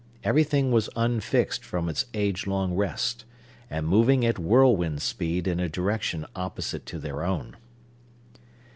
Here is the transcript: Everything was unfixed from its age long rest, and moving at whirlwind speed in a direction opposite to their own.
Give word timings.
Everything 0.23 0.71
was 0.71 0.89
unfixed 0.95 1.63
from 1.63 1.87
its 1.87 2.05
age 2.15 2.47
long 2.47 2.73
rest, 2.73 3.23
and 3.69 3.87
moving 3.87 4.25
at 4.25 4.39
whirlwind 4.39 4.99
speed 4.99 5.47
in 5.47 5.59
a 5.59 5.69
direction 5.69 6.25
opposite 6.35 6.87
to 6.87 6.97
their 6.97 7.21
own. 7.23 7.55